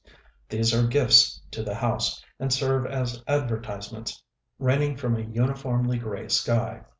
[0.49, 4.23] These are gifts to the house, and serve as advertisements....
[4.57, 6.85] Raining from a uniformly grey sky.